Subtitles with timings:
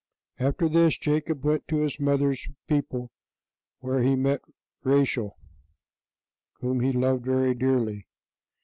[0.39, 3.11] After this Jacob went to his mother's people,
[3.81, 4.41] where he met
[4.83, 5.37] Rachel,
[6.53, 8.07] whom he loved very dearly.